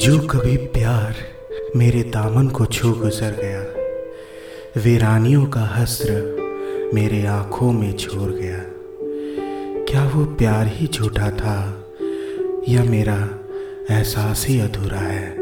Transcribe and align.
जो 0.00 0.18
कभी 0.18 0.56
प्यार 0.56 1.14
मेरे 1.76 2.02
दामन 2.02 2.48
को 2.48 2.66
छू 2.66 2.92
गुजर 2.92 3.30
गया, 3.42 3.60
वीरानियों 4.82 5.46
का 5.46 5.60
हस्र 5.60 6.90
मेरे 6.94 7.26
आँखों 7.26 7.72
में 7.72 7.96
छोड़ 7.96 8.30
गया। 8.30 8.58
क्या 9.84 10.04
वो 10.04 10.24
प्यार 10.24 10.66
ही 10.66 10.86
झूठा 10.86 11.30
था 11.30 11.84
या 12.68 12.84
मेरा 12.84 13.28
एहसास 13.90 14.46
ही 14.48 14.60
अधूरा 14.60 15.00
है? 15.00 15.36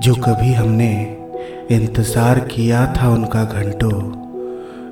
जो 0.00 0.14
कभी 0.14 0.52
हमने 0.52 1.18
इंतज़ार 1.70 2.40
किया 2.40 2.94
था 2.96 3.08
उनका 3.08 3.44
घंटों, 3.44 4.00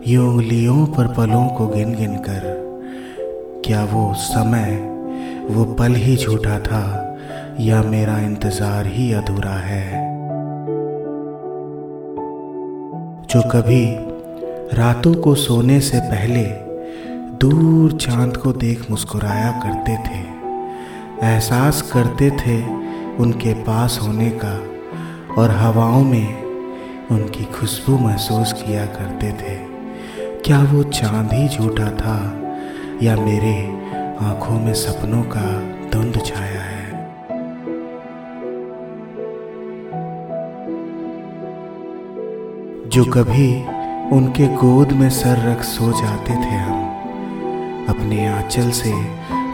ये 0.07 0.17
उंगलियों 0.17 0.87
पर 0.87 1.07
पलों 1.07 1.49
को 1.49 1.67
गिन 1.67 1.95
गिन 1.95 2.17
कर, 2.17 2.55
क्या 3.67 3.85
वो 3.85 4.15
समय 4.15 4.90
वो 5.51 5.65
पल 5.75 5.95
ही 5.95 6.17
झूठा 6.17 6.59
था, 6.59 6.83
या 7.61 7.83
मेरा 7.83 8.19
इंतज़ार 8.19 8.87
ही 8.87 9.13
अधूरा 9.13 9.55
है। 9.61 10.09
जो 13.27 13.43
कभी 13.51 13.85
रातों 14.77 15.15
को 15.15 15.35
सोने 15.35 15.81
से 15.81 16.01
पहले 16.01 16.45
दूर 17.39 17.93
चाँद 17.93 18.37
को 18.37 18.53
देख 18.53 18.91
मुस्कुराया 18.91 19.51
करते 19.61 19.97
थे, 20.07 20.21
एहसास 21.27 21.83
करते 21.83 22.31
थे 22.37 22.61
उनके 23.17 23.55
पास 23.63 23.99
होने 24.03 24.31
का 24.45 24.55
और 25.35 25.51
हवाओं 25.51 26.05
में 26.05 27.09
उनकी 27.11 27.45
खुशबू 27.53 27.99
महसूस 27.99 28.53
किया 28.53 28.87
करते 28.89 29.33
थे। 29.33 29.57
क्या 30.45 30.63
वो 30.63 30.83
चाँद 30.83 31.33
ही 31.33 31.49
झूठा 31.49 31.91
था, 31.91 32.17
या 33.03 33.17
मेरे 33.17 33.55
आँखों 34.21 34.59
में 34.61 34.73
सपनों 34.75 35.23
का 35.23 35.43
धुंध 35.91 36.21
छाया 36.25 36.61
है। 36.61 36.91
जो 42.89 43.05
कभी 43.05 43.49
उनके 44.17 44.47
गोद 44.47 44.93
में 44.93 45.09
सर 45.11 45.39
रख 45.51 45.63
सो 45.63 45.93
जाते 45.93 46.35
थे 46.35 46.57
हम, 46.57 46.85
अपने 47.89 48.27
आंचल 48.29 48.71
से 48.71 48.93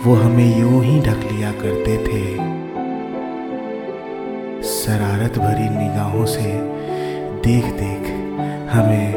वो 0.05 0.15
हमें 0.15 0.59
यूँ 0.59 0.83
ही 0.85 1.01
ढक 1.01 1.29
लिया 1.33 1.53
करते 1.53 1.97
थे। 1.99 2.25
शरारत 4.63 5.39
भरी 5.39 5.69
निगाहों 5.69 6.27
से 6.27 6.53
देख 7.47 7.65
देख 7.65 8.11
हमें 8.71 9.15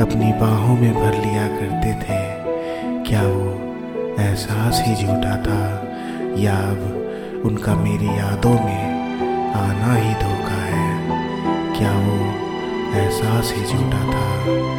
अपनी 0.00 0.32
बाहों 0.32 0.76
में 0.76 0.92
भर 0.94 1.14
लिया 1.14 1.48
करते 1.48 1.94
थे। 1.94 2.20
क्या 3.10 3.22
वो 3.22 3.57
एहसास 4.38 4.82
ही 4.86 4.94
झूठा 4.94 5.36
था, 5.42 5.60
या 6.38 6.56
अब 6.56 7.42
उनका 7.44 7.74
मेरी 7.74 8.06
यादों 8.06 8.52
में 8.52 9.54
आना 9.54 9.94
ही 9.94 10.12
धोखा 10.14 10.60
है। 10.64 11.78
क्या 11.78 11.92
वो 11.98 12.18
एहसास 12.98 13.52
ही 13.56 13.64
झूठा 13.64 14.02
था? 14.12 14.77